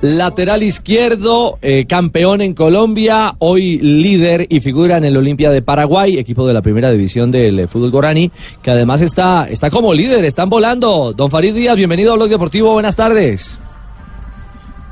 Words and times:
Lateral 0.00 0.62
izquierdo, 0.62 1.58
eh, 1.60 1.84
campeón 1.88 2.40
en 2.40 2.54
Colombia, 2.54 3.34
hoy 3.40 3.78
líder 3.78 4.46
y 4.48 4.60
figura 4.60 4.96
en 4.96 5.02
el 5.02 5.16
Olimpia 5.16 5.50
de 5.50 5.60
Paraguay, 5.60 6.18
equipo 6.18 6.46
de 6.46 6.54
la 6.54 6.62
primera 6.62 6.92
división 6.92 7.32
del 7.32 7.58
eh, 7.58 7.66
fútbol 7.66 7.90
guaraní, 7.90 8.30
que 8.62 8.70
además 8.70 9.00
está, 9.00 9.48
está 9.48 9.70
como 9.70 9.92
líder, 9.92 10.24
están 10.24 10.48
volando. 10.48 11.12
Don 11.14 11.32
Farid 11.32 11.52
Díaz, 11.52 11.74
bienvenido 11.74 12.12
a 12.12 12.14
Blog 12.14 12.28
Deportivo, 12.28 12.74
buenas 12.74 12.94
tardes. 12.94 13.58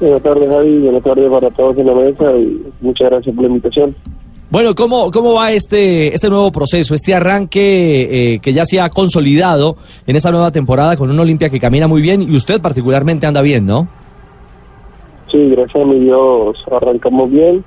Buenas 0.01 0.23
tardes, 0.23 0.49
Javi, 0.49 0.79
buenas 0.79 1.05
tardes 1.05 1.31
para 1.31 1.51
todos 1.51 1.79
en 1.79 1.87
la 1.87 1.95
mesa 1.95 2.37
y 2.37 2.63
muchas 2.81 3.09
gracias 3.09 3.33
por 3.33 3.45
la 3.45 3.49
invitación. 3.49 3.97
Bueno, 4.51 4.75
¿cómo, 4.75 5.13
cómo 5.13 5.35
va 5.35 5.53
este, 5.53 6.13
este 6.15 6.29
nuevo 6.29 6.51
proceso, 6.51 6.95
este 6.95 7.15
arranque 7.15 8.35
eh, 8.35 8.39
que 8.41 8.53
ya 8.53 8.65
se 8.65 8.81
ha 8.81 8.91
consolidado 8.91 9.77
en 10.05 10.17
esta 10.17 10.33
nueva 10.33 10.51
temporada 10.51 10.97
con 10.97 11.13
un 11.13 11.21
Olimpia 11.21 11.49
que 11.49 11.61
camina 11.61 11.87
muy 11.87 12.03
bien 12.03 12.23
y 12.23 12.35
usted 12.35 12.61
particularmente 12.61 13.25
anda 13.25 13.41
bien, 13.41 13.67
¿no? 13.67 13.89
Sí, 15.29 15.51
gracias 15.51 15.83
a 15.83 15.87
mi 15.87 15.99
Dios, 15.99 16.65
arrancamos 16.71 17.31
bien, 17.31 17.65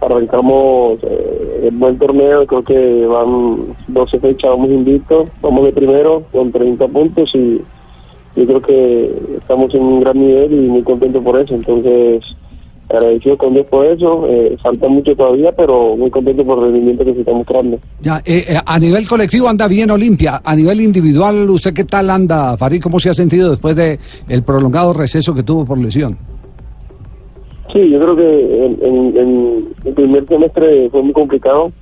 arrancamos 0.00 0.98
eh, 1.02 1.68
el 1.68 1.74
buen 1.76 1.98
torneo, 1.98 2.46
creo 2.46 2.62
que 2.62 3.06
van 3.06 3.74
12 3.88 4.20
fechas, 4.20 4.50
vamos 4.50 4.70
invictos, 4.70 5.28
vamos 5.42 5.64
de 5.64 5.72
primero 5.72 6.22
con 6.32 6.52
30 6.52 6.86
puntos 6.88 7.34
y 7.34 7.60
yo 8.36 8.46
creo 8.46 8.62
que 8.62 9.12
estamos 9.38 9.74
en 9.74 9.82
un 9.82 10.00
gran 10.00 10.18
nivel 10.18 10.52
y 10.52 10.68
muy 10.68 10.82
contento 10.82 11.22
por 11.22 11.40
eso, 11.40 11.54
entonces 11.54 12.24
agradecido 12.88 13.38
con 13.38 13.54
Dios 13.54 13.66
por 13.66 13.86
eso, 13.86 14.26
eh, 14.28 14.56
falta 14.62 14.88
mucho 14.88 15.16
todavía, 15.16 15.52
pero 15.52 15.96
muy 15.96 16.10
contento 16.10 16.44
por 16.44 16.58
el 16.58 16.64
rendimiento 16.72 17.04
que 17.04 17.14
se 17.14 17.20
está 17.20 17.32
mostrando. 17.32 17.78
Ya, 18.00 18.20
eh, 18.24 18.44
eh, 18.48 18.60
a 18.64 18.78
nivel 18.78 19.06
colectivo 19.08 19.48
anda 19.48 19.66
bien 19.68 19.90
Olimpia, 19.90 20.42
a 20.44 20.54
nivel 20.54 20.80
individual, 20.80 21.48
¿usted 21.48 21.72
qué 21.72 21.84
tal 21.84 22.10
anda, 22.10 22.56
Farid? 22.56 22.82
¿Cómo 22.82 23.00
se 23.00 23.10
ha 23.10 23.14
sentido 23.14 23.50
después 23.50 23.74
de 23.76 23.98
el 24.28 24.42
prolongado 24.42 24.92
receso 24.92 25.34
que 25.34 25.42
tuvo 25.42 25.64
por 25.64 25.78
lesión? 25.78 26.16
Sí, 27.72 27.90
yo 27.90 27.98
creo 27.98 28.16
que 28.16 28.66
en, 28.66 29.16
en, 29.16 29.74
el 29.84 29.94
primer 29.94 30.26
semestre 30.26 30.88
fue 30.90 31.02
muy 31.02 31.12
complicado. 31.12 31.72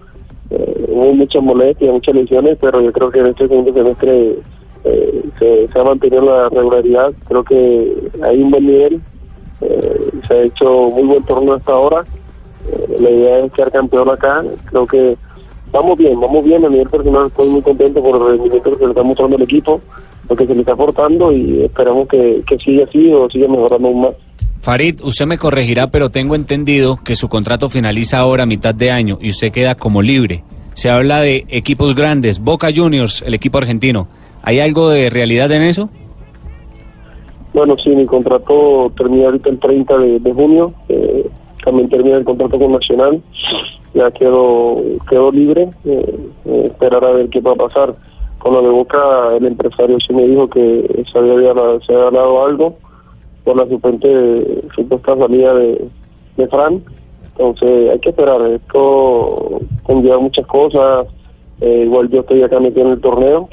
Eh, 0.50 0.86
hubo 0.88 1.14
muchas 1.14 1.42
molestias, 1.42 1.92
muchas 1.92 2.14
lesiones, 2.14 2.58
pero 2.60 2.80
yo 2.80 2.92
creo 2.92 3.10
que 3.10 3.18
en 3.18 3.26
este 3.26 3.48
segundo 3.48 3.72
semestre 3.72 4.36
eh, 4.84 5.22
se, 5.38 5.78
ha 5.78 5.84
mantenido 5.84 6.22
la 6.22 6.48
regularidad. 6.48 7.12
Creo 7.28 7.44
que 7.44 7.94
hay 8.22 8.42
un 8.42 8.50
buen 8.50 8.66
nivel. 8.66 9.00
Eh, 9.60 10.10
se 10.26 10.34
ha 10.34 10.42
hecho 10.42 10.90
muy 10.90 11.04
buen 11.04 11.22
torneo 11.24 11.54
hasta 11.54 11.72
ahora. 11.72 12.04
Eh, 12.70 12.96
la 13.00 13.10
idea 13.10 13.38
es 13.44 13.52
quedar 13.52 13.72
campeón 13.72 14.10
acá. 14.10 14.44
Creo 14.66 14.86
que 14.86 15.16
vamos 15.70 15.98
bien, 15.98 16.20
vamos 16.20 16.44
bien. 16.44 16.64
A 16.64 16.68
nivel 16.68 16.88
personal 16.88 17.26
estoy 17.26 17.48
muy 17.48 17.62
contento 17.62 18.02
por 18.02 18.16
el 18.16 18.28
rendimiento 18.28 18.76
que 18.76 18.84
le 18.84 18.90
está 18.90 19.02
mostrando 19.02 19.36
el 19.36 19.42
equipo, 19.42 19.80
lo 20.28 20.36
que 20.36 20.46
se 20.46 20.54
le 20.54 20.60
está 20.60 20.72
aportando 20.72 21.32
y 21.32 21.62
esperamos 21.62 22.08
que, 22.08 22.42
que 22.46 22.58
siga 22.58 22.84
así 22.84 23.12
o 23.12 23.28
siga 23.30 23.48
mejorando 23.48 23.88
aún 23.88 24.00
más. 24.02 24.14
Farid, 24.62 25.00
usted 25.02 25.26
me 25.26 25.38
corregirá, 25.38 25.88
pero 25.88 26.08
tengo 26.10 26.36
entendido 26.36 26.96
que 27.02 27.16
su 27.16 27.28
contrato 27.28 27.68
finaliza 27.68 28.18
ahora 28.18 28.44
a 28.44 28.46
mitad 28.46 28.72
de 28.72 28.92
año 28.92 29.18
y 29.20 29.30
usted 29.30 29.50
queda 29.50 29.74
como 29.74 30.02
libre. 30.02 30.44
Se 30.74 30.88
habla 30.88 31.20
de 31.20 31.44
equipos 31.48 31.96
grandes, 31.96 32.38
Boca 32.38 32.68
Juniors, 32.72 33.24
el 33.26 33.34
equipo 33.34 33.58
argentino. 33.58 34.06
¿Hay 34.40 34.60
algo 34.60 34.88
de 34.88 35.10
realidad 35.10 35.50
en 35.50 35.62
eso? 35.62 35.90
Bueno, 37.52 37.76
sí, 37.76 37.90
mi 37.90 38.06
contrato 38.06 38.92
termina 38.96 39.24
ahorita 39.24 39.50
el 39.50 39.58
30 39.58 39.98
de, 39.98 40.32
junio. 40.32 40.72
Eh, 40.88 41.28
también 41.64 41.88
termina 41.88 42.18
el 42.18 42.24
contrato 42.24 42.56
con 42.56 42.70
Nacional. 42.70 43.20
Ya 43.94 44.12
quedo, 44.12 44.80
quedo 45.10 45.32
libre. 45.32 45.70
Eh, 45.84 46.16
eh, 46.44 46.62
esperar 46.66 47.04
a 47.04 47.10
ver 47.10 47.28
qué 47.30 47.40
va 47.40 47.50
a 47.50 47.56
pasar. 47.56 47.96
Con 48.38 48.54
lo 48.54 48.62
de 48.62 48.68
Boca, 48.68 49.36
el 49.36 49.44
empresario 49.44 49.98
sí 49.98 50.14
me 50.14 50.22
dijo 50.22 50.48
que 50.48 51.04
se 51.12 51.18
había, 51.18 51.52
se 51.84 51.94
había 51.94 52.20
algo 52.46 52.76
por 53.44 53.56
la 53.56 53.66
supuesta, 53.68 54.08
supuesta 54.74 55.16
salida 55.16 55.54
de, 55.54 55.88
de 56.36 56.48
Fran. 56.48 56.82
Entonces 57.32 57.90
hay 57.90 57.98
que 57.98 58.10
esperar, 58.10 58.42
esto 58.42 59.60
conlleva 59.84 60.18
muchas 60.18 60.46
cosas, 60.46 61.06
eh, 61.60 61.84
igual 61.86 62.10
yo 62.10 62.20
estoy 62.20 62.42
acá 62.42 62.60
metido 62.60 62.86
en 62.86 62.92
el 62.92 63.00
torneo, 63.00 63.48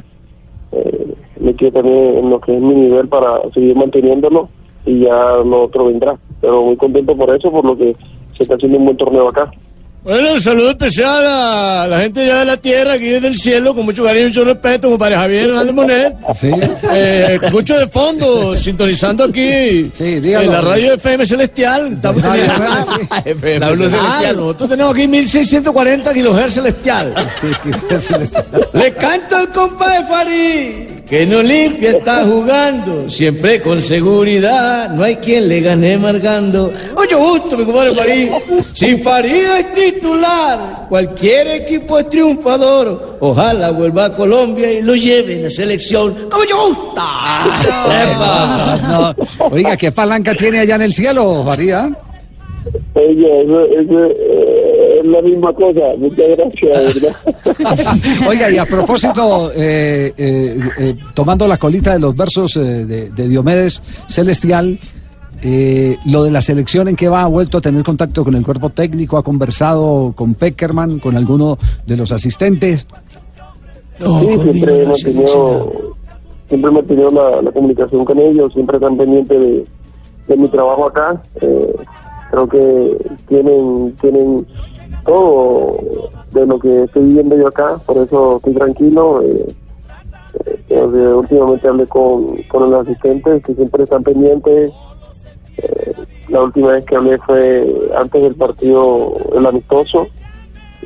eh, 0.71 1.13
me 1.39 1.53
quedo 1.55 1.71
también 1.71 2.17
en 2.17 2.29
lo 2.29 2.41
que 2.41 2.55
es 2.55 2.61
mi 2.61 2.75
nivel 2.75 3.07
para 3.07 3.41
seguir 3.53 3.75
manteniéndolo 3.75 4.49
y 4.85 4.99
ya 5.01 5.37
lo 5.45 5.63
otro 5.63 5.85
vendrá. 5.85 6.17
Pero 6.41 6.63
muy 6.63 6.75
contento 6.75 7.15
por 7.15 7.33
eso, 7.33 7.51
por 7.51 7.65
lo 7.65 7.77
que 7.77 7.95
se 8.35 8.43
está 8.43 8.55
haciendo 8.55 8.77
un 8.77 8.85
buen 8.85 8.97
torneo 8.97 9.29
acá. 9.29 9.51
Bueno, 10.01 10.31
un 10.33 10.41
saludo 10.41 10.69
especial 10.69 11.25
a 11.27 11.85
la 11.87 11.99
gente 11.99 12.25
ya 12.25 12.39
de 12.39 12.45
la 12.45 12.55
tierra, 12.57 12.93
aquí 12.93 13.09
desde 13.09 13.27
el 13.27 13.37
cielo, 13.37 13.75
con 13.75 13.83
mucho 13.83 14.03
cariño 14.03 14.25
y 14.25 14.29
mucho 14.29 14.45
respeto, 14.45 14.87
como 14.87 14.97
para 14.97 15.19
Javier 15.19 15.49
Hernández 15.49 15.73
Monet. 15.73 16.15
Sí. 16.39 16.49
Eh, 16.93 17.37
escucho 17.43 17.77
de 17.77 17.85
fondo, 17.87 18.55
sintonizando 18.55 19.25
aquí 19.25 19.91
Sí, 19.95 20.19
dígalo. 20.21 20.45
en 20.45 20.51
la 20.53 20.61
radio 20.61 20.93
FM 20.93 21.25
Celestial. 21.25 21.93
Estamos 21.93 22.21
teniendo- 22.21 22.53
FM, 23.25 23.59
La 23.65 23.69
Blue 23.71 23.89
Celestial. 23.89 24.37
Nosotros 24.37 24.69
tenemos 24.69 24.93
aquí 24.95 25.07
1640 25.07 26.13
kilohertz 26.13 26.53
celestial. 26.53 27.13
Le 28.73 28.93
canto 28.93 29.35
al 29.35 29.49
compa 29.49 29.91
de 29.99 30.05
Farid, 30.07 30.88
que 31.09 31.23
en 31.23 31.33
Olimpia 31.33 31.91
está 31.91 32.23
jugando, 32.23 33.09
siempre 33.09 33.61
con 33.61 33.81
seguridad, 33.81 34.89
no 34.91 35.03
hay 35.03 35.15
quien 35.15 35.47
le 35.47 35.59
gane 35.59 35.97
marcando. 35.97 36.71
Mucho 36.95 37.17
gusto, 37.17 37.57
mi 37.57 37.65
compadre 37.65 37.95
Farid. 37.95 38.29
Si 38.73 38.97
Farid 38.97 39.43
es 39.57 39.73
titular, 39.73 40.85
cualquier 40.87 41.47
equipo 41.47 41.97
es 41.97 42.09
triunfador. 42.09 43.17
Ojalá 43.21 43.71
vuelva 43.71 44.05
a 44.05 44.11
Colombia 44.11 44.71
y 44.71 44.83
lo 44.83 44.95
lleven 44.95 45.45
a 45.47 45.49
selección. 45.49 46.29
¡Como 46.29 46.43
yo 46.45 46.67
gusta! 46.67 47.03
No, 48.87 49.15
oiga, 49.49 49.75
¿qué 49.75 49.91
palanca 49.91 50.35
tiene 50.35 50.59
allá 50.59 50.75
en 50.75 50.83
el 50.83 50.93
cielo, 50.93 51.43
Faría? 51.43 51.89
Oye, 53.07 53.41
eso, 53.43 53.65
eso, 53.65 54.05
eh, 54.05 54.99
es 54.99 55.05
la 55.05 55.21
misma 55.21 55.53
cosa. 55.53 55.79
Muchas 55.97 56.25
gracias, 56.37 57.01
¿verdad? 57.01 57.15
Oiga, 58.29 58.49
y 58.51 58.57
a 58.57 58.65
propósito, 58.65 59.51
eh, 59.55 60.13
eh, 60.17 60.59
eh, 60.79 60.95
tomando 61.13 61.47
la 61.47 61.57
colita 61.57 61.93
de 61.93 61.99
los 61.99 62.15
versos 62.15 62.57
eh, 62.57 62.59
de, 62.85 63.09
de 63.11 63.27
Diomedes 63.27 63.81
Celestial, 64.07 64.77
eh, 65.41 65.95
lo 66.05 66.23
de 66.23 66.31
la 66.31 66.41
selección 66.41 66.89
en 66.89 66.95
que 66.95 67.07
va, 67.07 67.21
ha 67.23 67.27
vuelto 67.27 67.59
a 67.59 67.61
tener 67.61 67.83
contacto 67.83 68.23
con 68.25 68.35
el 68.35 68.43
cuerpo 68.43 68.69
técnico, 68.69 69.17
ha 69.17 69.23
conversado 69.23 70.11
con 70.15 70.33
Peckerman, 70.33 70.99
con 70.99 71.15
alguno 71.15 71.57
de 71.85 71.95
los 71.97 72.11
asistentes. 72.11 72.87
No, 73.99 74.19
Sí, 74.21 74.27
siempre 74.51 74.83
he 74.83 74.87
no 74.87 74.95
se 74.95 75.09
dice 75.09 75.23
nada. 75.23 75.35
mantenido, 75.35 75.71
siempre 76.49 76.69
he 76.69 76.73
mantenido 76.73 77.11
la, 77.11 77.41
la 77.41 77.51
comunicación 77.51 78.05
con 78.05 78.19
ellos, 78.19 78.53
siempre 78.53 78.77
están 78.77 78.97
pendientes 78.97 79.39
de, 79.39 79.65
de 80.27 80.37
mi 80.37 80.47
trabajo 80.49 80.85
acá. 80.87 81.21
Eh, 81.41 81.73
creo 82.29 82.47
que 82.47 82.97
tienen, 83.27 83.95
tienen 84.01 84.45
todo 85.05 85.77
de 86.31 86.45
lo 86.45 86.59
que 86.59 86.83
estoy 86.83 87.03
viviendo 87.03 87.37
yo 87.37 87.47
acá, 87.47 87.77
por 87.85 87.97
eso 87.97 88.37
estoy 88.37 88.53
tranquilo. 88.53 89.21
Eh, 89.23 89.55
eh, 90.69 91.13
últimamente 91.13 91.67
hablé 91.67 91.87
con, 91.87 92.37
con 92.43 92.69
los 92.69 92.87
asistentes 92.87 93.43
que 93.43 93.55
siempre 93.55 93.83
están 93.83 94.03
pendientes. 94.03 94.71
Eh, 95.57 95.93
la 96.29 96.43
última 96.43 96.69
vez 96.69 96.85
que 96.85 96.95
hablé 96.95 97.17
fue 97.19 97.75
antes 97.97 98.21
del 98.21 98.35
partido, 98.35 99.13
el 99.35 99.45
amistoso, 99.45 100.07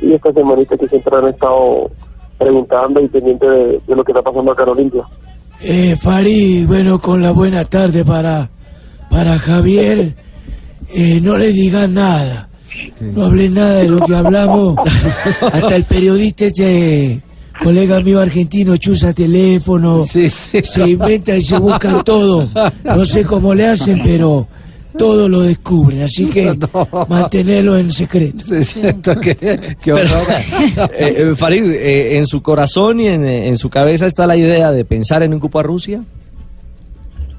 y 0.00 0.14
esta 0.14 0.32
semanita 0.32 0.76
que 0.76 0.88
siempre 0.88 1.16
han 1.16 1.28
estado 1.28 1.90
preguntando 2.38 3.00
y 3.00 3.08
pendiente 3.08 3.46
de, 3.46 3.80
de 3.86 3.96
lo 3.96 4.02
que 4.02 4.12
está 4.12 4.22
pasando 4.22 4.52
acá 4.52 4.62
en 4.64 4.68
Olimpia. 4.70 5.04
Eh, 5.60 5.96
Farid, 6.00 6.66
bueno, 6.66 6.98
con 6.98 7.22
la 7.22 7.30
buena 7.32 7.64
tarde 7.64 8.04
para, 8.04 8.50
para 9.10 9.38
Javier, 9.38 10.14
eh, 10.94 11.20
no 11.22 11.36
le 11.36 11.48
digas 11.52 11.88
nada. 11.88 12.48
No 13.00 13.24
hablé 13.24 13.48
nada 13.48 13.78
de 13.80 13.88
lo 13.88 14.00
que 14.00 14.14
hablamos. 14.14 14.76
Hasta 15.40 15.76
el 15.76 15.84
periodista 15.84 16.46
este, 16.46 17.20
colega 17.62 18.00
mío 18.00 18.20
argentino, 18.20 18.76
chusa 18.76 19.12
teléfono, 19.12 20.04
Sí, 20.06 20.28
sí. 20.28 20.60
se 20.62 20.90
inventa 20.90 21.36
y 21.36 21.42
se 21.42 21.58
buscan 21.58 22.02
todo. 22.04 22.48
No 22.84 23.04
sé 23.04 23.24
cómo 23.24 23.54
le 23.54 23.66
hacen, 23.68 24.00
pero 24.02 24.46
todo 24.96 25.28
lo 25.28 25.40
descubren. 25.40 26.02
Así 26.02 26.26
que 26.26 26.56
mantenerlo 27.08 27.76
en 27.76 27.90
secreto. 27.90 28.44
Sí, 28.44 28.62
siento 28.64 29.14
que. 29.20 29.36
Eh, 29.86 31.14
eh, 31.18 31.34
Farid, 31.36 31.64
eh, 31.64 32.18
en 32.18 32.26
su 32.26 32.42
corazón 32.42 33.00
y 33.00 33.08
en, 33.08 33.24
en 33.24 33.56
su 33.58 33.68
cabeza 33.68 34.06
está 34.06 34.26
la 34.26 34.36
idea 34.36 34.70
de 34.72 34.84
pensar 34.84 35.22
en 35.22 35.34
un 35.34 35.40
cupo 35.40 35.58
a 35.58 35.62
Rusia. 35.62 36.02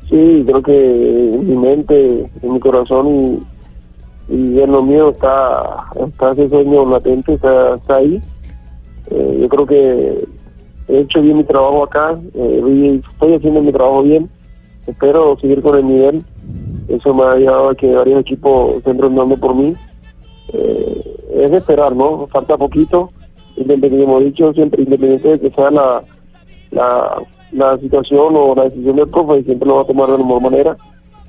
Sí, 0.09 0.44
creo 0.45 0.62
que 0.62 1.33
en 1.33 1.47
mi 1.47 1.56
mente, 1.56 2.25
en 2.41 2.53
mi 2.53 2.59
corazón 2.59 3.07
y, 3.07 3.39
y 4.27 4.60
en 4.60 4.72
lo 4.72 4.81
mío 4.81 5.10
está, 5.10 5.86
está 5.95 6.31
ese 6.31 6.50
sueño 6.50 6.86
latente, 6.86 7.33
está, 7.33 7.75
está 7.75 7.98
ahí. 7.98 8.22
Eh, 9.12 9.38
yo 9.42 9.50
creo 9.50 9.66
que 9.68 10.27
he 10.88 11.00
hecho 11.00 11.22
bien 11.22 11.38
mi 11.38 11.44
trabajo 11.44 11.83
acá, 11.83 12.19
eh, 12.33 13.01
estoy 13.12 13.36
haciendo 13.36 13.62
mi 13.62 13.72
trabajo 13.72 14.01
bien. 14.04 14.30
Espero 14.88 15.38
seguir 15.39 15.62
con 15.62 15.77
el 15.77 15.88
nivel. 15.88 16.24
Eso 16.88 17.13
me 17.13 17.24
ha 17.24 17.36
llevado 17.36 17.69
a 17.69 17.75
que 17.75 17.94
varios 17.95 18.22
equipos 18.22 18.75
estén 18.77 19.00
rondando 19.00 19.38
por 19.38 19.56
mí. 19.56 19.75
Eh, 20.54 21.18
es 21.36 21.51
esperar, 21.51 21.95
¿no? 21.95 22.27
Falta 22.27 22.57
poquito. 22.57 23.10
Independiente, 23.57 24.06
como 24.06 24.19
dicho, 24.19 24.54
siempre 24.54 24.83
independiente 24.83 25.30
de 25.30 25.39
que 25.39 25.51
sea 25.51 25.72
la, 25.72 26.04
la, 26.72 27.22
la 27.51 27.77
situación 27.77 28.33
o 28.36 28.54
la 28.56 28.63
decisión 28.66 28.95
del 28.95 29.07
profe, 29.07 29.44
siempre 29.44 29.68
lo 29.68 29.75
va 29.75 29.81
a 29.83 29.86
tomar 29.86 30.07
de 30.07 30.18
la 30.18 30.24
mejor 30.24 30.42
manera. 30.42 30.77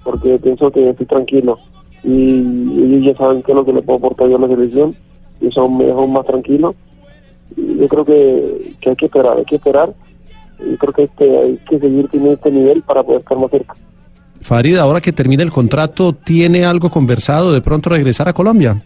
porque 0.03 0.39
pienso 0.39 0.71
que 0.71 0.91
estoy 0.91 1.07
tranquilo 1.07 1.59
y 2.07 2.39
ellos 2.85 3.05
ya 3.05 3.17
saben 3.17 3.43
qué 3.43 3.51
es 3.51 3.57
lo 3.57 3.65
que 3.65 3.73
le 3.73 3.83
puedo 3.83 3.99
aportar 3.99 4.29
yo 4.29 4.37
a 4.37 4.41
la 4.41 4.47
selección 4.47 4.95
y 5.41 5.51
son 5.51 5.77
mejor 5.77 6.07
más 6.09 6.25
tranquilos. 6.25 6.77
Yo 7.57 7.89
creo 7.89 8.05
que, 8.05 8.77
que 8.81 8.91
hay 8.91 8.97
que 8.97 9.07
esperar, 9.07 9.37
hay 9.37 9.45
que 9.45 9.57
esperar 9.57 9.93
y 10.61 10.77
creo 10.77 10.93
que 10.93 11.03
este, 11.03 11.39
hay 11.39 11.57
que 11.69 11.79
seguir 11.81 12.09
teniendo 12.09 12.35
este 12.35 12.53
nivel 12.53 12.83
para 12.83 13.03
poder 13.03 13.21
estar 13.21 13.37
más 13.37 13.51
cerca. 13.51 13.75
Farid, 14.41 14.77
ahora 14.77 15.01
que 15.01 15.13
termine 15.13 15.43
el 15.43 15.51
contrato, 15.51 16.13
¿tiene 16.13 16.65
algo 16.65 16.91
conversado 16.91 17.53
de 17.53 17.61
pronto 17.61 17.91
regresar 17.91 18.29
a 18.29 18.33
Colombia? 18.33 18.81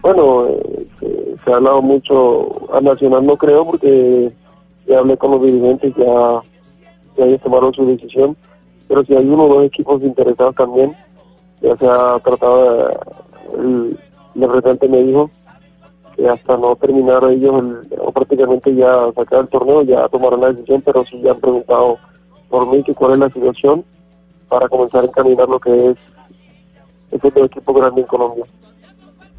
Bueno, 0.00 0.46
eh, 0.48 0.86
se, 0.98 1.44
se 1.44 1.52
ha 1.52 1.56
hablado 1.56 1.82
mucho, 1.82 2.74
a 2.74 2.80
Nacional 2.80 3.26
no 3.26 3.36
creo 3.36 3.66
porque 3.66 4.32
ya 4.86 4.98
hablé 5.00 5.18
con 5.18 5.32
los 5.32 5.42
dirigentes, 5.42 5.92
ya, 5.96 6.42
ya 7.18 7.26
ellos 7.26 7.40
tomaron 7.42 7.74
su 7.74 7.84
decisión, 7.84 8.36
pero 8.88 9.04
si 9.04 9.14
hay 9.14 9.26
uno 9.26 9.44
o 9.44 9.54
dos 9.54 9.64
equipos 9.64 10.02
interesados 10.02 10.54
también, 10.54 10.94
ya 11.62 11.76
se 11.76 11.86
ha 11.88 12.18
tratado, 12.18 12.90
el, 13.58 13.98
el 14.34 14.88
me 14.90 15.02
dijo 15.02 15.30
que 16.16 16.28
hasta 16.28 16.56
no 16.56 16.76
terminar 16.76 17.24
ellos 17.30 17.54
el- 17.62 17.98
o 18.00 18.12
prácticamente 18.12 18.74
ya 18.74 19.10
sacar 19.14 19.40
el 19.40 19.48
torneo 19.48 19.82
ya 19.82 20.08
tomarán 20.08 20.40
la 20.40 20.52
decisión, 20.52 20.82
pero 20.82 21.04
sí 21.04 21.20
ya 21.22 21.30
han 21.32 21.40
preguntado 21.40 21.96
por 22.48 22.66
mí 22.66 22.82
que 22.82 22.94
cuál 22.94 23.12
es 23.14 23.18
la 23.20 23.30
situación 23.30 23.84
para 24.48 24.68
comenzar 24.68 25.02
a 25.04 25.06
encaminar 25.06 25.48
lo 25.48 25.58
que 25.58 25.90
es 27.10 27.24
otro 27.24 27.44
equipo 27.44 27.72
grande 27.72 28.00
en 28.02 28.06
Colombia. 28.06 28.44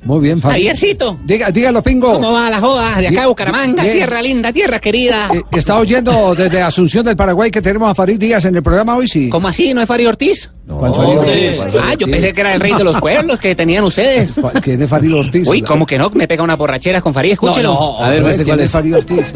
Muy 0.06 0.20
bien, 0.20 0.40
Farid. 0.40 0.56
Javiercito, 0.66 1.18
Diga, 1.24 1.50
dígalo, 1.52 1.82
Pingo. 1.82 2.14
¿cómo 2.14 2.34
va 2.34 2.50
la 2.50 2.60
joda 2.60 2.90
de 3.00 3.08
acá 3.08 3.10
Bien, 3.10 3.22
de 3.22 3.28
Bucaramanga? 3.28 3.84
bien. 3.84 3.96
Tierra 3.96 4.22
linda, 4.22 4.52
tierra 4.52 4.80
querida. 4.80 5.30
Eh, 5.34 5.42
¿Está 5.54 5.78
oyendo 5.78 6.36
desde 6.36 6.62
Asunción 6.62 7.06
del 7.06 7.16
Paraguay 7.16 7.50
que 7.50 7.62
tenemos 7.62 7.90
a 7.90 7.96
Farid 7.96 8.20
Díaz 8.20 8.44
en 8.46 8.56
el 8.56 8.64
programa 8.64 8.96
hoy? 8.98 9.08
Sí. 9.08 9.30
¿Cómo 9.30 9.48
así? 9.48 9.74
¿No 9.74 9.82
es 9.82 9.88
Farid 9.88 10.10
Ortiz? 10.10 10.52
¿Cuál 10.68 10.94
Farid 10.94 11.18
Ortiz? 11.20 11.58
¿Cuál 11.58 11.70
Farid 11.72 11.86
Ah, 11.90 11.94
yo 11.98 12.08
pensé 12.08 12.34
que 12.34 12.42
era 12.42 12.54
el 12.54 12.60
rey 12.60 12.74
de 12.74 12.84
los 12.84 13.00
pueblos 13.00 13.40
que 13.40 13.56
tenían 13.56 13.84
ustedes. 13.86 14.36
¿Cuál- 14.42 14.62
¿Quién 14.62 14.82
es 14.82 14.90
Farid 14.90 15.16
Ortiz? 15.16 15.48
Uy, 15.48 15.62
¿cómo 15.62 15.86
que 15.86 15.98
no? 15.98 16.10
Me 16.14 16.28
pega 16.28 16.44
una 16.44 16.56
borrachera 16.58 17.00
con 17.02 17.14
Farid, 17.14 17.32
escúchelo. 17.34 17.74
No, 17.74 17.80
no, 18.00 18.04
A 18.04 18.10
ver, 18.10 18.24
¿quién 18.44 18.60
es 18.60 18.72
Farid 18.72 18.98
Ortiz? 18.98 19.34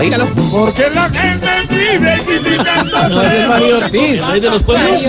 Dígalo. 0.00 0.26
Porque 0.52 0.84
la 0.94 1.08
gente 1.10 1.46
vive 1.70 2.22
criticando. 2.26 3.08
No 3.08 3.22
es 3.28 3.32
el 3.34 3.48
Mario 3.48 3.76
Ortiz. 3.78 4.26
¿Rey 4.26 4.40
de 4.40 4.50
los 4.50 4.62
pueblos? 4.62 5.00
Sí, 5.00 5.08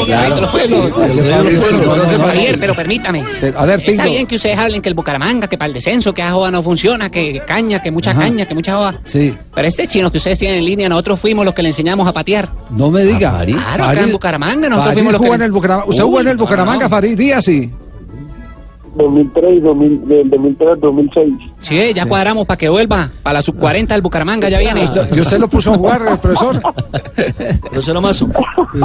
rey 0.00 0.32
de 0.34 0.40
los 0.40 0.50
pueblos. 0.50 0.92
Javier, 2.26 2.56
pero 2.58 2.74
permítame. 2.74 3.24
A 3.56 3.64
ver, 3.66 3.80
Está 3.80 4.04
bien 4.04 4.26
que 4.26 4.36
ustedes 4.36 4.58
hablen 4.58 4.80
que 4.82 4.88
el 4.88 4.94
Bucaramanga, 4.94 5.46
que 5.46 5.58
para 5.58 5.68
el 5.68 5.74
descenso, 5.74 6.12
que 6.14 6.22
la 6.22 6.30
joda 6.32 6.50
no 6.50 6.62
funciona, 6.62 7.10
que 7.10 7.42
caña, 7.46 7.80
que 7.82 7.90
mucha 7.90 8.10
Ajá. 8.12 8.20
caña, 8.20 8.46
que 8.46 8.54
mucha 8.54 8.74
joda. 8.76 9.00
Sí. 9.04 9.34
Pero 9.54 9.68
este 9.68 9.86
chino 9.86 10.10
que 10.10 10.18
ustedes 10.18 10.38
tienen 10.38 10.58
en 10.58 10.64
línea, 10.64 10.88
nosotros 10.88 11.20
fuimos 11.20 11.44
los 11.44 11.54
que 11.54 11.62
le 11.62 11.68
enseñamos 11.68 12.06
a 12.08 12.12
patear. 12.12 12.50
No 12.70 12.90
me 12.90 13.02
diga. 13.04 13.32
Farid? 13.32 13.56
Claro, 13.56 13.84
acá 13.84 14.00
en 14.00 14.12
Bucaramanga, 14.12 14.68
nosotros 14.68 14.84
Farid 14.86 14.94
fuimos 14.94 15.12
los 15.12 15.22
que- 15.22 15.34
en 15.34 15.42
el 15.42 15.52
Bucaramanga. 15.52 15.88
¿Usted 15.90 16.02
jugó 16.02 16.20
en 16.20 16.28
el 16.28 16.36
no, 16.36 16.42
Bucaramanga, 16.44 16.84
no. 16.84 16.88
Farid 16.90 17.16
Díaz? 17.18 17.44
Sí. 17.44 17.70
2003, 19.02 19.62
2000, 19.62 20.08
del 20.08 20.30
2003, 20.30 20.80
2006. 20.80 21.34
Sí, 21.58 21.94
ya 21.94 22.06
cuadramos 22.06 22.46
para 22.46 22.58
que 22.58 22.68
vuelva. 22.68 23.10
Para 23.22 23.34
la 23.34 23.42
sub-40 23.42 23.88
del 23.88 24.02
Bucaramanga 24.02 24.48
ya 24.48 24.58
viene. 24.58 24.84
¿Y 25.14 25.20
usted 25.20 25.38
lo 25.38 25.48
puso 25.48 25.72
a 25.72 25.76
jugar, 25.76 26.02
el 26.08 26.18
profesor? 26.18 26.60
Profesor 27.60 28.00
Mazo. 28.00 28.28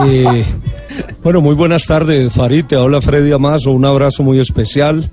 Eh, 0.08 0.46
bueno, 1.24 1.42
muy 1.42 1.56
buenas 1.56 1.86
tardes, 1.86 2.34
Farid. 2.34 2.66
Te 2.66 2.76
habla 2.76 3.02
Freddy 3.02 3.32
Amazo. 3.32 3.72
Un 3.72 3.86
abrazo 3.86 4.24
muy 4.24 4.40
especial. 4.40 5.10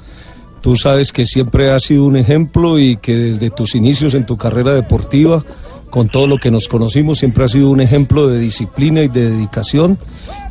Tú 0.60 0.76
sabes 0.76 1.12
que 1.12 1.26
siempre 1.26 1.70
has 1.70 1.82
sido 1.82 2.04
un 2.04 2.16
ejemplo 2.16 2.78
y 2.78 2.96
que 2.96 3.16
desde 3.16 3.50
tus 3.50 3.74
inicios 3.74 4.14
en 4.14 4.26
tu 4.26 4.36
carrera 4.36 4.72
deportiva, 4.72 5.44
con 5.92 6.08
todo 6.08 6.26
lo 6.26 6.38
que 6.38 6.50
nos 6.50 6.68
conocimos, 6.68 7.18
siempre 7.18 7.44
has 7.44 7.50
sido 7.50 7.68
un 7.68 7.82
ejemplo 7.82 8.26
de 8.26 8.38
disciplina 8.38 9.02
y 9.02 9.08
de 9.08 9.28
dedicación 9.30 9.98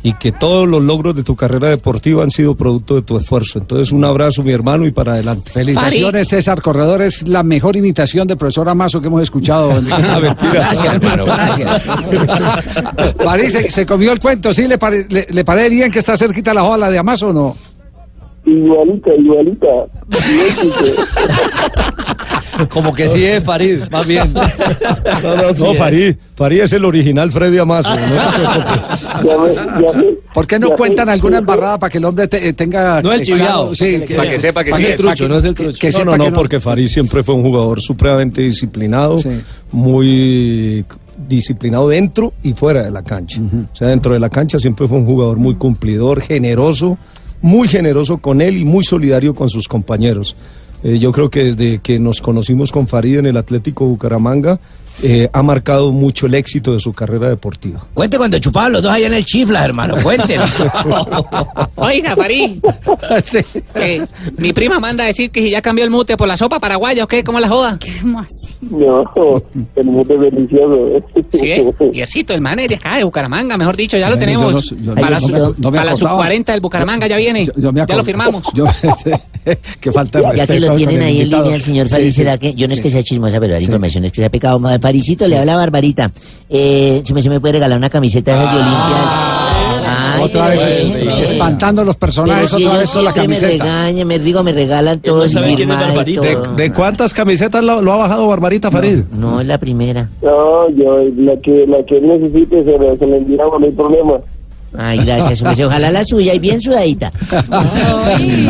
y 0.04 0.12
que 0.14 0.30
todos 0.30 0.68
los 0.68 0.80
logros 0.82 1.16
de 1.16 1.24
tu 1.24 1.34
carrera 1.34 1.68
deportiva 1.68 2.22
han 2.22 2.30
sido 2.30 2.54
producto 2.54 2.94
de 2.94 3.02
tu 3.02 3.18
esfuerzo. 3.18 3.58
Entonces, 3.58 3.90
un 3.90 4.04
abrazo, 4.04 4.44
mi 4.44 4.52
hermano, 4.52 4.86
y 4.86 4.92
para 4.92 5.14
adelante. 5.14 5.50
Felicitaciones, 5.50 6.28
César 6.28 6.62
Corredor. 6.62 7.02
Es 7.02 7.26
la 7.26 7.42
mejor 7.42 7.74
imitación 7.74 8.28
de 8.28 8.36
profesor 8.36 8.68
Amazo 8.68 9.00
que 9.00 9.08
hemos 9.08 9.22
escuchado. 9.22 9.72
Ah, 9.92 10.20
mentira. 10.22 10.52
Gracias, 10.52 10.94
hermano, 10.94 11.24
gracias. 11.24 11.82
Farid, 13.18 13.48
¿se, 13.48 13.70
se 13.70 13.84
comió 13.84 14.12
el 14.12 14.20
cuento? 14.20 14.52
¿Sí? 14.52 14.68
¿Le, 14.68 14.78
pare- 14.78 15.06
le, 15.10 15.26
le 15.28 15.44
parece 15.44 15.70
bien 15.70 15.90
que 15.90 15.98
está 15.98 16.16
cerquita 16.16 16.54
la 16.54 16.62
joda 16.62 16.88
de 16.88 16.98
Amazo 16.98 17.28
o 17.28 17.32
no? 17.32 17.56
Igualita, 18.44 19.14
igualita. 19.14 19.66
Como 22.68 22.92
que 22.92 23.08
sí 23.08 23.24
es 23.24 23.42
Farid, 23.42 23.80
más 23.90 24.06
bien. 24.06 24.32
No, 25.22 25.36
no, 25.36 25.52
no, 25.52 25.74
Farid, 25.74 26.16
Farid 26.34 26.60
es 26.62 26.72
el 26.72 26.84
original 26.84 27.30
Freddy 27.30 27.58
Amazo. 27.58 27.90
no 29.22 29.44
¿Por 30.34 30.46
qué 30.46 30.58
no 30.58 30.70
ya 30.70 30.76
cuentan 30.76 31.08
alguna 31.08 31.38
embarrada 31.38 31.78
para 31.78 31.90
que 31.90 31.98
el 31.98 32.04
hombre 32.04 32.26
te- 32.28 32.52
tenga... 32.54 33.00
No 33.02 33.12
el 33.12 33.20
eh, 33.20 33.24
chiviao. 33.24 33.70
claro, 33.70 33.74
sí, 33.74 34.02
Para 34.16 34.30
que 34.30 34.38
sepa 34.38 34.64
que 34.64 34.70
para 34.70 34.80
sí 34.82 34.86
que- 34.86 34.94
es. 34.94 35.00
trucho, 35.00 35.24
que- 35.24 35.28
no 35.28 35.38
es 35.38 35.44
el 35.44 35.54
trucho. 35.54 35.78
que 35.78 35.90
no, 35.90 36.04
no, 36.04 36.16
no, 36.16 36.24
que 36.26 36.32
porque 36.32 36.60
Farid 36.60 36.86
siempre 36.88 37.22
fue 37.22 37.34
un 37.34 37.42
jugador 37.42 37.80
supremamente 37.80 38.42
disciplinado, 38.42 39.18
Sí. 39.18 39.28
muy 39.70 40.84
disciplinado 41.28 41.88
dentro 41.88 42.32
y 42.42 42.52
fuera 42.54 42.82
de 42.82 42.90
la 42.90 43.02
cancha. 43.02 43.40
O 43.72 43.76
sea, 43.76 43.88
dentro 43.88 44.14
de 44.14 44.20
la 44.20 44.28
cancha 44.30 44.58
siempre 44.58 44.88
fue 44.88 44.98
un 44.98 45.04
jugador 45.06 45.36
muy 45.36 45.54
cumplidor, 45.56 46.20
generoso, 46.22 46.98
muy 47.40 47.68
generoso 47.68 48.18
con 48.18 48.40
él 48.40 48.56
y 48.58 48.64
muy 48.64 48.84
solidario 48.84 49.34
con 49.34 49.48
sus 49.48 49.68
compañeros. 49.68 50.34
Eh, 50.84 50.98
yo 50.98 51.12
creo 51.12 51.30
que 51.30 51.44
desde 51.54 51.78
que 51.78 51.98
nos 51.98 52.20
conocimos 52.20 52.72
con 52.72 52.86
Farid 52.88 53.18
en 53.18 53.26
el 53.26 53.36
Atlético 53.36 53.86
Bucaramanga, 53.86 54.58
eh, 55.02 55.28
ha 55.32 55.42
marcado 55.42 55.90
mucho 55.90 56.26
el 56.26 56.34
éxito 56.34 56.74
de 56.74 56.80
su 56.80 56.92
carrera 56.92 57.28
deportiva. 57.28 57.84
Cuente 57.94 58.18
cuando 58.18 58.38
chupaban 58.38 58.72
los 58.72 58.82
dos 58.82 58.92
allá 58.92 59.06
en 59.06 59.14
el 59.14 59.24
chifla, 59.24 59.64
hermano. 59.64 59.94
Cuéntelo. 60.02 60.42
Oiga, 61.76 62.14
Farid, 62.14 62.62
Sí. 63.24 63.38
eh, 63.74 64.06
mi 64.36 64.52
prima 64.52 64.78
manda 64.78 65.04
a 65.04 65.06
decir 65.06 65.30
que 65.30 65.40
si 65.42 65.50
ya 65.50 65.62
cambió 65.62 65.84
el 65.84 65.90
mute 65.90 66.16
por 66.16 66.28
la 66.28 66.36
sopa 66.36 66.60
paraguaya, 66.60 67.04
¿o 67.04 67.08
qué? 67.08 67.24
¿Cómo 67.24 67.40
la 67.40 67.48
joda? 67.48 67.78
¿Cómo 68.02 68.20
así? 68.20 68.54
No, 68.70 69.04
el 69.76 70.00
es 70.00 70.08
delicioso. 70.20 70.88
¿eh? 70.88 71.02
Sí, 71.32 71.50
eh. 71.50 71.72
Yercito, 71.92 72.34
el 72.34 72.40
man 72.40 72.58
es 72.58 72.68
de 72.68 72.74
acá, 72.76 72.96
de 72.96 73.04
Bucaramanga, 73.04 73.56
mejor 73.56 73.76
dicho, 73.76 73.96
ya 73.96 74.08
lo 74.10 74.18
tenemos. 74.18 74.72
para 74.94 75.10
la, 75.10 75.20
no 75.20 75.28
me- 75.28 75.38
sub- 75.38 75.54
no 75.58 75.70
me 75.70 75.76
para 75.78 75.84
la 75.90 75.92
acordaba. 75.92 76.22
sub-40 76.28 76.44
del 76.52 76.60
Bucaramanga 76.60 77.06
ya 77.06 77.16
viene. 77.16 77.46
Yo- 77.46 77.52
yo 77.56 77.72
me 77.72 77.84
ya 77.86 77.96
lo 77.96 78.04
firmamos. 78.04 78.46
Yo- 78.54 78.66
que 79.80 79.92
falta 79.92 80.20
de 80.20 80.36
Ya 80.36 80.46
que 80.46 80.60
lo 80.60 80.74
tienen 80.74 81.02
ahí 81.02 81.20
en 81.22 81.30
línea 81.30 81.54
el 81.54 81.62
señor 81.62 81.86
Sí, 81.88 81.92
Farid, 81.92 82.06
sí. 82.06 82.12
¿será 82.12 82.38
que? 82.38 82.54
Yo 82.54 82.68
no 82.68 82.74
es 82.74 82.80
que 82.80 82.90
sea 82.90 83.02
chismosa, 83.02 83.40
pero 83.40 83.54
la 83.54 83.60
información 83.60 84.04
es 84.04 84.12
que 84.12 84.16
se 84.20 84.24
ha 84.26 84.30
pecado 84.30 84.58
mal. 84.58 84.78
Farisito, 84.80 85.26
le 85.26 85.36
habla 85.38 85.56
Barbarita. 85.56 86.12
Eh, 86.48 87.02
si 87.04 87.12
me, 87.12 87.22
se 87.22 87.28
me 87.30 87.40
puede 87.40 87.52
regalar 87.54 87.76
una 87.78 87.90
camiseta 87.90 88.32
de 88.34 88.40
de 88.40 88.62
Olimpia. 88.62 89.28
Otra 90.20 90.46
vez 90.48 90.60
es- 90.62 90.76
eh, 91.02 91.24
espantando 91.24 91.84
los 91.84 91.96
pero 91.96 92.06
personajes, 92.06 92.50
si 92.50 92.64
otra 92.64 92.78
vez 92.78 92.90
con 92.90 93.04
la 93.04 93.12
siempre 93.12 93.34
me 93.34 93.40
camiseta. 93.40 93.64
regañan, 93.64 94.06
me 94.06 94.18
digo, 94.20 94.42
me 94.44 94.52
regalan 94.52 95.00
todo 95.00 95.28
sabe 95.28 95.46
quién 95.46 95.50
es 95.70 95.76
firmado 95.76 95.82
y 95.82 95.88
Barbarita. 95.88 96.20
todo. 96.20 96.54
¿De, 96.54 96.62
de 96.62 96.72
cuántas 96.72 97.12
camisetas 97.14 97.64
lo, 97.64 97.82
lo 97.82 97.92
ha 97.92 97.96
bajado 97.96 98.28
Barbarita 98.28 98.70
Farid? 98.70 99.00
No, 99.16 99.40
es 99.40 99.46
la 99.48 99.58
primera. 99.58 100.08
No, 100.22 100.68
yo, 100.70 101.00
la 101.16 101.36
que, 101.40 101.66
la 101.66 101.84
que 101.84 102.00
necesite 102.00 102.62
se 102.62 102.98
se 102.98 103.06
le 103.06 103.16
enviamos, 103.16 103.58
no 103.58 103.66
hay 103.66 103.72
problema. 103.72 104.14
Ay, 104.76 104.98
gracias. 104.98 105.42
Pues, 105.42 105.60
ojalá 105.60 105.90
la 105.90 106.04
suya 106.04 106.34
y 106.34 106.38
bien 106.38 106.60
sudadita. 106.60 107.10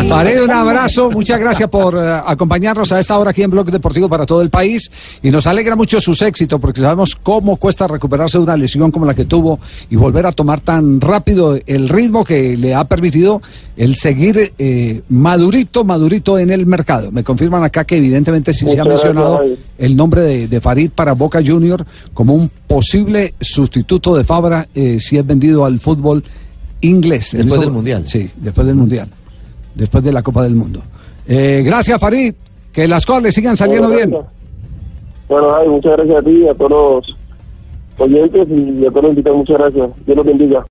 Farid, 0.08 0.42
un 0.42 0.50
abrazo, 0.50 1.10
muchas 1.10 1.38
gracias 1.40 1.68
por 1.68 1.96
eh, 1.96 2.20
acompañarnos 2.26 2.92
a 2.92 3.00
esta 3.00 3.18
hora 3.18 3.30
aquí 3.30 3.42
en 3.42 3.50
Blog 3.50 3.70
Deportivo 3.70 4.08
para 4.08 4.26
todo 4.26 4.42
el 4.42 4.50
país 4.50 4.90
y 5.22 5.30
nos 5.30 5.46
alegra 5.46 5.76
mucho 5.76 6.00
sus 6.00 6.22
éxitos 6.22 6.60
porque 6.60 6.80
sabemos 6.80 7.16
cómo 7.16 7.56
cuesta 7.56 7.86
recuperarse 7.88 8.38
de 8.38 8.44
una 8.44 8.56
lesión 8.56 8.90
como 8.90 9.06
la 9.06 9.14
que 9.14 9.24
tuvo 9.24 9.58
y 9.90 9.96
volver 9.96 10.26
a 10.26 10.32
tomar 10.32 10.60
tan 10.60 11.00
rápido 11.00 11.58
el 11.66 11.88
ritmo 11.88 12.24
que 12.24 12.56
le 12.56 12.74
ha 12.74 12.84
permitido 12.84 13.40
el 13.76 13.96
seguir 13.96 14.52
eh, 14.58 15.02
madurito, 15.08 15.84
madurito 15.84 16.38
en 16.38 16.50
el 16.50 16.66
mercado. 16.66 17.10
Me 17.10 17.24
confirman 17.24 17.64
acá 17.64 17.84
que 17.84 17.96
evidentemente 17.96 18.52
sí 18.52 18.66
se 18.66 18.72
ha 18.72 18.84
gracias, 18.84 19.04
mencionado 19.04 19.40
el 19.78 19.96
nombre 19.96 20.20
de, 20.22 20.48
de 20.48 20.60
Farid 20.60 20.90
para 20.90 21.12
Boca 21.12 21.40
Junior 21.44 21.84
como 22.12 22.34
un 22.34 22.50
posible 22.72 23.34
sustituto 23.40 24.16
de 24.16 24.24
Fabra 24.24 24.68
eh, 24.74 24.98
si 25.00 25.18
es 25.18 25.26
vendido 25.26 25.64
al 25.64 25.78
fútbol 25.78 26.11
inglés. 26.80 27.30
Después 27.32 27.60
del 27.60 27.70
Mundial. 27.70 28.06
Sí, 28.06 28.30
después 28.36 28.66
del 28.66 28.76
Mundial. 28.76 29.08
Después 29.74 30.04
de 30.04 30.12
la 30.12 30.22
Copa 30.22 30.42
del 30.42 30.54
Mundo. 30.54 30.82
Eh, 31.26 31.62
gracias, 31.64 31.98
Farid. 32.00 32.34
Que 32.72 32.88
las 32.88 33.04
cosas 33.06 33.22
le 33.22 33.32
sigan 33.32 33.56
saliendo 33.56 33.88
Bueno, 33.88 34.10
bien. 34.10 34.22
Bueno, 35.28 35.50
Javi, 35.50 35.68
muchas 35.68 35.92
gracias 35.92 36.16
a 36.16 36.22
ti, 36.22 36.48
a 36.48 36.54
todos 36.54 36.70
los 36.70 37.16
oyentes 38.08 38.48
y 38.48 38.86
a 38.86 38.90
todos 38.90 39.02
los 39.02 39.10
invitados, 39.10 39.38
muchas 39.38 39.58
gracias. 39.58 39.90
Dios 40.06 40.16
los 40.16 40.26
bendiga. 40.26 40.66